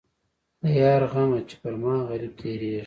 [0.61, 2.79] د یار غمه چې پر ما غريب تېرېږي.